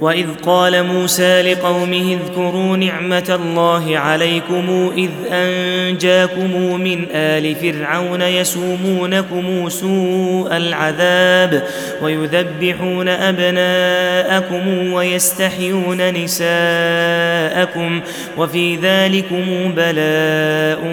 وإذ 0.00 0.26
قال 0.46 0.84
موسى 0.86 1.42
لقومه 1.42 2.18
اذكروا 2.22 2.76
نعمة 2.76 3.38
الله 3.42 3.98
عليكم 3.98 4.92
إذ 4.96 5.10
أنجاكم 5.32 6.80
من 6.80 7.06
آل 7.12 7.54
فرعون 7.54 8.22
يسومونكم 8.22 9.68
سوء 9.68 10.56
العذاب 10.56 11.62
ويذبحون 12.02 13.08
أبناءكم 13.08 14.92
ويستحيون 14.92 16.10
نساءكم 16.14 18.00
وفي 18.38 18.76
ذلكم 18.76 19.72
بلاء 19.76 20.84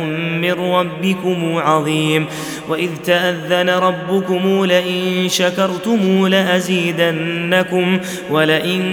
من 0.42 0.52
ربكم 0.52 1.58
عظيم 1.58 2.26
وإذ 2.70 2.90
تأذن 3.06 3.70
ربكم 3.70 4.66
لئن 4.66 5.30
شكرتم 5.30 6.28
لأزيدنكم 6.28 8.00
ولئن 8.32 8.93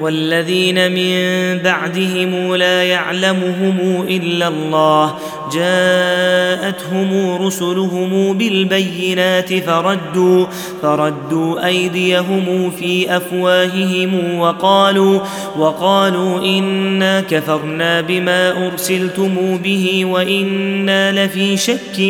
والذين 0.00 0.92
من 0.92 1.18
بعدهم 1.62 2.54
لا 2.54 2.82
يعلمهم 2.82 4.06
إلا 4.08 4.48
الله. 4.48 5.14
جاءتهم 5.52 7.36
رسلهم 7.46 8.38
بالبينات 8.38 9.54
فردوا 9.54 10.46
فردوا 10.82 11.66
أيديهم 11.66 12.70
في 12.70 13.16
أفواههم 13.16 14.38
وقالوا 14.38 15.20
وقالوا 15.58 16.40
إنا 16.44 17.20
كفرنا 17.20 18.00
بما 18.00 18.66
أرسلتم 18.66 19.58
به 19.64 20.04
وإنا 20.04 21.26
لفي 21.26 21.56
شك 21.56 22.00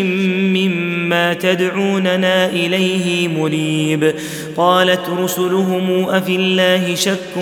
مما 0.54 1.34
تدعوننا 1.34 2.47
إليه 2.47 3.28
مريب 3.28 4.14
قالت 4.56 5.00
رسلهم 5.18 6.08
أفي 6.08 6.36
الله 6.36 6.94
شك 6.94 7.36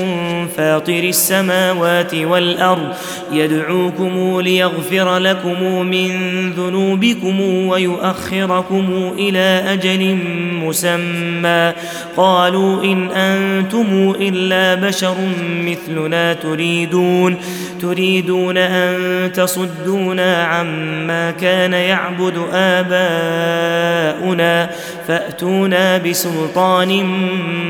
فاطر 0.56 0.98
السماوات 0.98 2.14
والأرض. 2.14 2.88
يدعوكم 3.32 4.40
ليغفر 4.40 5.18
لكم 5.18 5.86
من 5.86 6.10
ذنوبكم 6.50 7.40
ويؤخركم 7.40 9.12
إلى 9.18 9.64
أجل 9.72 10.18
مسمى. 10.62 11.72
قالوا 12.16 12.84
إن 12.84 13.10
أنتم 13.10 14.14
إلا 14.20 14.88
بشر 14.88 15.16
مثلنا 15.64 16.32
تريدون. 16.32 17.36
تريدون 17.82 18.56
أن 18.56 19.32
تصدونا 19.32 20.44
عما 20.44 21.30
كان 21.30 21.72
يعبد 21.72 22.34
آباؤنا. 22.52 24.70
فأتونا 25.08 25.98
بسلطان 25.98 27.04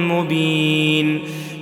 مبين. 0.08 1.20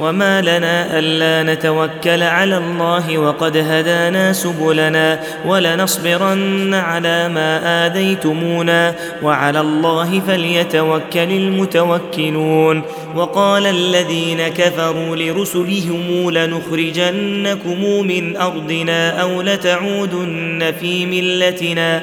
وما 0.00 0.42
لنا 0.42 0.98
ألا 0.98 1.54
نتوكل 1.54 2.22
على 2.22 2.56
الله 2.56 3.18
وقد 3.18 3.56
هدانا 3.56 4.32
سبلنا 4.32 5.20
ولنصبرن 5.46 6.74
على 6.74 7.28
ما 7.28 7.86
آذيتمونا 7.86 8.94
وعلى 9.22 9.60
الله 9.60 10.20
فليتوكل 10.20 11.18
المتوكلون 11.18 12.82
وقال 13.14 13.66
الذين 13.66 14.48
كفروا 14.48 15.16
لرسلهم 15.16 16.30
لنخرجنكم 16.30 18.06
من 18.06 18.36
أرضنا 18.36 19.22
أو 19.22 19.42
لتعودن 19.42 20.74
في 20.80 21.06
ملتنا 21.06 22.02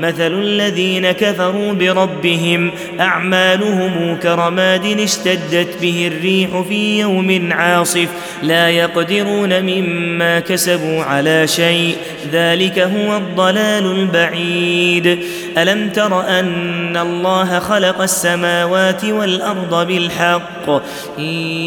مثل 0.00 0.32
الذين 0.32 1.12
كفروا 1.12 1.72
بربهم 1.72 2.70
أعمالهم 3.00 4.16
كرماد 4.22 5.00
اشتدت 5.00 5.68
به 5.82 6.10
الريح 6.12 6.60
في 6.68 6.98
يوم 7.00 7.52
عاصف 7.52 8.08
لا 8.42 8.70
يقدرون 8.70 9.62
مما 9.62 10.40
كسبوا 10.40 11.02
على 11.02 11.46
شيء 11.46 11.96
ذلك 12.32 12.78
هو 12.78 13.16
الضلال 13.16 13.86
البعيد 13.86 15.18
ألم 15.58 15.90
تر 15.90 16.20
أن 16.28 16.96
الله 16.96 17.58
خلق 17.58 18.00
السماوات 18.00 19.04
والأرض 19.04 19.86
بالحق 19.86 20.70
إن 21.18 21.24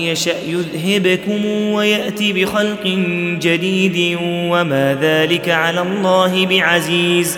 يشأ 0.07 0.35
يذهبكم 0.47 1.45
ويأتي 1.45 2.33
بخلق 2.33 2.83
جديد 3.41 4.17
وما 4.21 4.97
ذلك 5.01 5.49
على 5.49 5.81
الله 5.81 6.45
بعزيز 6.45 7.37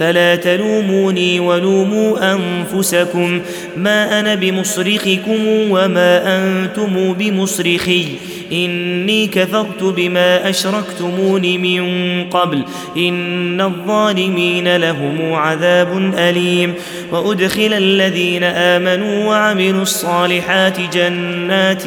فلا 0.00 0.36
تلوموني 0.36 1.40
ولوموا 1.40 2.34
أنفسكم. 2.34 3.40
ما 3.76 4.20
أنا 4.20 4.34
بمصرخكم 4.34 5.46
وما 5.46 6.22
أنتم 6.36 7.12
بمصرخي. 7.12 8.06
إني 8.52 9.26
كفرت 9.26 9.82
بما 9.82 10.50
أشركتمون 10.50 11.42
من 11.42 11.82
قبل. 12.24 12.64
إن 12.96 13.60
الظالمين 13.60 14.76
لهم 14.76 15.32
عذاب 15.32 16.14
أليم. 16.18 16.74
وأدخل 17.12 17.72
الذين 17.72 18.44
آمنوا 18.44 19.24
وعملوا 19.24 19.82
الصالحات 19.82 20.80
جنات 20.92 21.82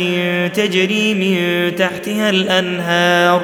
تجري 0.55 1.13
من 1.13 1.37
تحتها 1.75 2.29
الأنهار. 2.29 3.43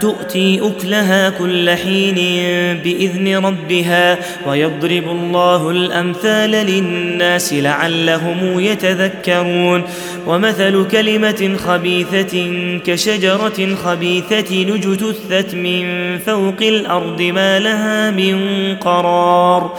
تؤتي 0.00 0.60
أكلها 0.62 1.30
كل 1.30 1.70
حين 1.70 2.14
بإذن 2.84 3.36
ربها 3.36 4.18
ويضرب 4.46 5.08
الله 5.10 5.70
الأمثال 5.70 6.50
للناس 6.50 7.52
لعلهم 7.52 8.60
يتذكرون. 8.60 9.82
ومثل 10.26 10.88
كلمة 10.88 11.56
خبيثة 11.66 12.34
كشجرة 12.86 13.74
خبيثة 13.74 14.74
اجتثت 14.74 15.54
من 15.54 16.18
فوق 16.18 16.62
الأرض 16.62 17.22
ما 17.22 17.58
لها 17.58 18.10
من 18.10 18.36
قرار. 18.76 19.78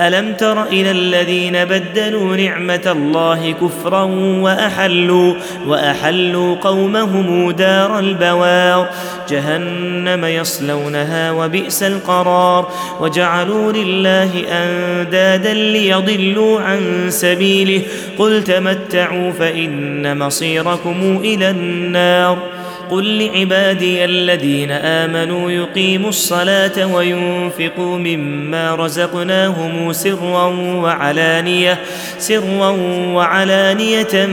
ألم 0.00 0.34
تر 0.34 0.62
إلى 0.62 0.90
الذين 0.90 1.64
بدلوا 1.64 2.36
نعمة 2.36 2.82
الله 2.86 3.52
كفرا 3.52 4.02
وأحلوا 4.42 5.34
وأحلوا 5.66 6.56
قومهم 6.56 7.50
دار 7.50 7.98
البوار 7.98 8.88
جهنم 9.28 10.24
يصلونها 10.24 11.30
وبئس 11.30 11.82
القرار 11.82 12.68
وجعلوا 13.00 13.72
لله 13.72 14.30
أندادا 14.50 15.52
ليضلوا 15.52 16.60
عن 16.60 17.06
سبيله 17.08 17.82
قل 18.18 18.44
تمتعوا 18.44 19.32
فإن 19.32 20.18
مصيركم 20.18 21.20
إلى 21.24 21.50
النار 21.50 22.57
قل 22.90 23.18
لعبادي 23.18 24.04
الذين 24.04 24.70
آمنوا 24.70 25.50
يقيموا 25.50 26.08
الصلاة 26.08 26.94
وينفقوا 26.94 27.98
مما 27.98 28.74
رزقناهم 28.74 29.92
سرا 29.92 30.46
وعلانية 30.82 31.78
سرا 32.18 32.70
وعلانية 33.14 34.26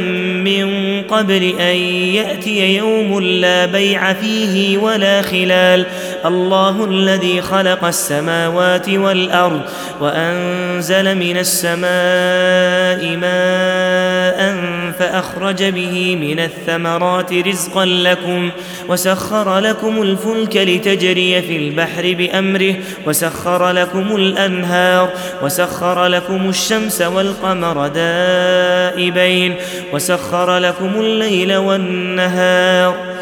من 0.43 1.01
قبل 1.01 1.43
أن 1.59 1.75
يأتي 2.15 2.75
يوم 2.75 3.19
لا 3.19 3.65
بيع 3.65 4.13
فيه 4.13 4.77
ولا 4.77 5.21
خلال 5.21 5.85
الله 6.25 6.85
الذي 6.85 7.41
خلق 7.41 7.85
السماوات 7.85 8.89
والأرض 8.89 9.61
وأنزل 10.01 11.15
من 11.15 11.37
السماء 11.37 13.17
ماء 13.17 14.55
فأخرج 14.99 15.63
به 15.63 16.15
من 16.15 16.39
الثمرات 16.39 17.33
رزقا 17.33 17.85
لكم 17.85 18.51
وسخر 18.89 19.59
لكم 19.59 20.01
الفلك 20.01 20.57
لتجري 20.57 21.41
في 21.41 21.57
البحر 21.57 22.15
بأمره 22.17 22.75
وسخر 23.07 23.71
لكم 23.71 24.15
الأنهار 24.15 25.09
وسخر 25.43 26.05
لكم 26.05 26.49
الشمس 26.49 27.01
والقمر 27.01 27.87
دائبين 27.87 29.55
وسخر 29.93 30.57
لكم 30.57 30.91
الليل 30.99 31.55
والنهار 31.55 33.14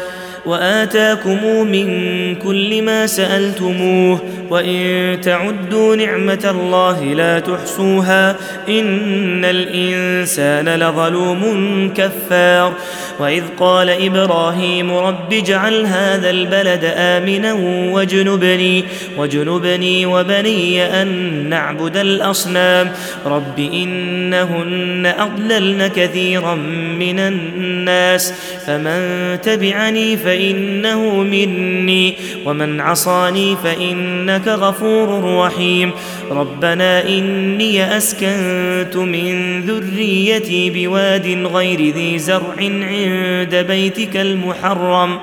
واتاكم 0.46 1.66
من 1.66 1.86
كل 2.34 2.82
ما 2.82 3.06
سألتموه 3.06 4.20
وإن 4.50 5.20
تعدوا 5.20 5.96
نعمة 5.96 6.50
الله 6.50 7.04
لا 7.04 7.38
تحصوها 7.38 8.36
إن 8.68 9.44
الإنسان 9.44 10.68
لظلوم 10.68 11.42
كفار. 11.96 12.72
وإذ 13.18 13.42
قال 13.58 13.90
إبراهيم 13.90 14.92
رب 14.92 15.32
اجعل 15.32 15.86
هذا 15.86 16.30
البلد 16.30 16.92
آمنا 16.96 17.52
وجنبني 17.94 18.84
وجنبني 19.18 20.06
وبني 20.06 21.02
أن 21.02 21.08
نعبد 21.48 21.96
الأصنام. 21.96 22.92
رب 23.26 23.58
إنهن 23.58 25.14
أضللن 25.18 25.86
كثيرا 25.86 26.54
من 26.98 27.18
الناس 27.18 28.34
فمن 28.66 29.00
تبعني 29.42 30.16
فإنه 30.16 31.22
مني 31.22 32.14
ومن 32.44 32.80
عصاني 32.80 33.56
فانك 34.34 34.48
غفور 34.48 35.36
رحيم. 35.46 35.92
ربنا 36.30 37.08
إني 37.08 37.96
أسكنت 37.96 38.96
من 38.96 39.60
ذريتي 39.60 40.70
بواد 40.70 41.26
غير 41.52 41.94
ذي 41.94 42.18
زرع 42.18 42.54
عند 42.58 43.54
بيتك 43.68 44.16
المحرم. 44.16 45.18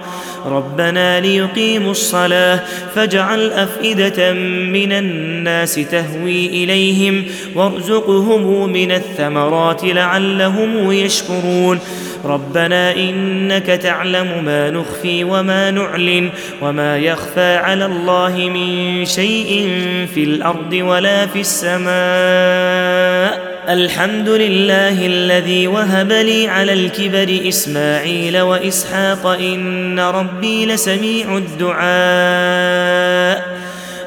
ربنا 0.46 1.20
ليقيموا 1.20 1.92
الصلاة 1.92 2.60
فاجعل 2.96 3.52
أفئدة 3.52 4.34
من 4.74 4.92
الناس 4.92 5.76
تهوي 5.76 6.46
إليهم 6.46 7.24
وارزقهم 7.56 8.70
من 8.70 8.92
الثمرات 8.92 9.84
لعلهم 9.84 10.92
يشكرون. 10.92 11.80
ربنا 12.26 12.96
إنك 12.96 13.66
تعلم 13.66 14.44
ما 14.46 14.70
نخفي 14.70 15.24
وما 15.24 15.72
نعلن 15.72 16.30
وما 16.62 16.98
يخفى 16.98 17.56
على 17.56 17.86
الله 17.86 18.50
من 18.50 19.06
شيء 19.06 19.70
في 20.14 20.24
الأرض 20.24 20.74
ولا 20.92 21.32
في 21.32 21.40
السماء. 21.48 23.32
الحمد 23.70 24.30
لله 24.30 25.06
الذي 25.06 25.68
وهب 25.68 26.12
لي 26.12 26.48
على 26.48 26.74
الكبر 26.74 27.42
إسماعيل 27.48 28.42
وإسحاق 28.42 29.28
إن 29.28 30.00
ربي 30.00 30.66
لسميع 30.66 31.38
الدعاء. 31.38 33.31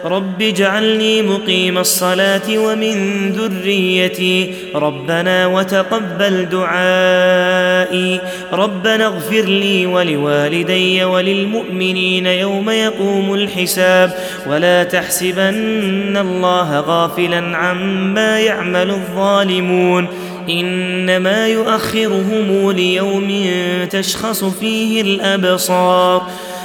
رب 0.04 0.42
اجعلني 0.42 1.22
مقيم 1.22 1.78
الصلاة 1.78 2.58
ومن 2.58 3.28
ذريتي. 3.32 4.54
ربنا 4.74 5.46
وتقبل 5.46 6.48
دعائي. 6.48 8.20
ربنا 8.52 9.06
اغفر 9.06 9.42
لي 9.42 9.86
ولوالدي 9.86 11.04
وللمؤمنين 11.04 12.26
يوم 12.26 12.70
يقوم 12.70 13.34
الحساب. 13.34 14.14
ولا 14.46 14.84
تحسبن 14.84 16.16
الله 16.16 16.80
غافلا 16.80 17.56
عما 17.56 18.40
يعمل 18.40 18.90
الظالمون. 18.90 20.08
إنما 20.50 21.48
يؤخرهم 21.48 22.70
ليوم 22.70 23.44
تشخص 23.90 24.44
فيه 24.44 25.02
الأبصار. 25.02 26.22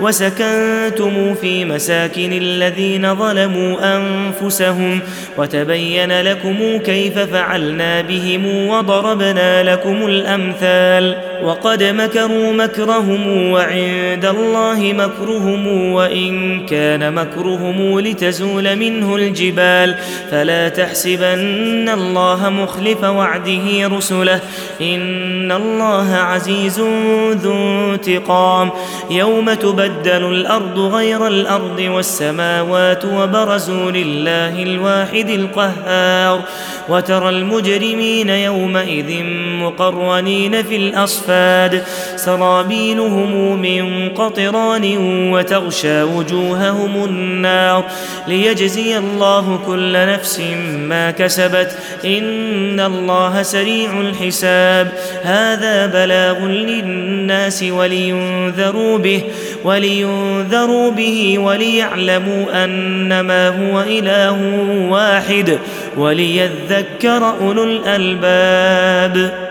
وسكنتم 0.00 1.34
في 1.34 1.64
مساكن 1.64 2.32
الذين 2.32 3.14
ظلموا 3.14 3.96
أنفسهم 3.96 5.00
وتبين 5.38 6.20
لكم 6.20 6.78
كيف 6.78 7.18
فعلنا 7.18 8.00
بهم 8.00 8.68
وضربنا 8.68 9.72
لكم 9.72 10.06
الأمثال 10.06 11.16
وقد 11.42 11.82
مكروا 11.82 12.52
مكرهم 12.52 13.50
وعند 13.52 14.24
الله 14.24 14.92
مكرهم 14.92 15.92
وإن 15.92 16.66
كان 16.66 17.14
مكرهم 17.14 18.00
لتزول 18.00 18.76
منه 18.76 19.16
الجبال 19.16 19.94
فلا 20.30 20.68
تحسبن 20.68 21.88
الله 21.88 22.48
مخلف 22.48 23.04
وعده 23.04 23.88
رسله 23.96 24.40
إن 24.80 25.52
الله 25.52 26.14
عزيز 26.14 26.80
ذو 27.30 27.94
انتقام 27.94 28.70
يوم 29.10 29.54
تبدل 29.88 30.24
الأرض 30.24 30.78
غير 30.78 31.26
الأرض 31.26 31.80
والسماوات 31.80 33.04
وبرزوا 33.04 33.90
لله 33.90 34.62
الواحد 34.62 35.28
القهار 35.28 36.42
وترى 36.88 37.28
المجرمين 37.28 38.28
يومئذ 38.28 39.24
مقرنين 39.62 40.62
في 40.62 40.76
الأصفاد 40.76 41.82
سرابيلهم 42.16 43.60
من 43.60 44.08
قطران 44.08 44.96
وتغشى 45.32 46.02
وجوههم 46.02 47.04
النار 47.04 47.84
ليجزي 48.28 48.98
الله 48.98 49.60
كل 49.66 49.92
نفس 49.92 50.40
ما 50.88 51.10
كسبت 51.10 51.78
إن 52.04 52.80
الله 52.80 53.42
سريع 53.42 54.00
الحساب 54.00 54.92
هذا 55.22 55.86
بلاغ 55.86 56.46
للناس 56.46 57.62
ولينذروا 57.62 58.98
به 58.98 59.22
ولينذروا 59.78 60.90
به 60.90 61.38
وليعلموا 61.38 62.64
أنما 62.64 63.48
هو 63.48 63.80
إله 63.80 64.38
واحد 64.90 65.58
وليذكر 65.96 67.34
أولو 67.40 67.64
الألباب. 67.64 69.47